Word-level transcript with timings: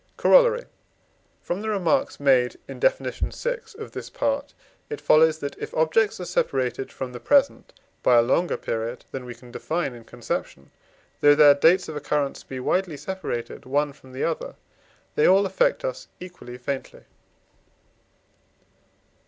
Corollary. 0.17 0.63
From 1.43 1.61
the 1.61 1.69
remarks 1.69 2.19
made 2.19 2.57
in 2.67 2.79
Def. 2.79 2.97
vi. 2.97 3.21
of 3.77 3.91
this 3.91 4.09
part 4.09 4.55
it 4.89 4.99
follows 4.99 5.37
that, 5.37 5.55
if 5.59 5.75
objects 5.75 6.19
are 6.19 6.25
separated 6.25 6.91
from 6.91 7.11
the 7.13 7.19
present 7.19 7.71
by 8.01 8.15
a 8.17 8.23
longer 8.23 8.57
period 8.57 9.05
than 9.11 9.25
we 9.25 9.35
can 9.35 9.51
define 9.51 9.93
in 9.93 10.03
conception, 10.03 10.71
though 11.19 11.35
their 11.35 11.53
dates 11.53 11.87
of 11.87 11.95
occurrence 11.95 12.41
be 12.41 12.59
widely 12.59 12.97
separated 12.97 13.67
one 13.67 13.93
from 13.93 14.11
the 14.11 14.23
other, 14.23 14.55
they 15.13 15.27
all 15.27 15.45
affect 15.45 15.85
us 15.85 16.07
equally 16.19 16.57
faintly. 16.57 17.03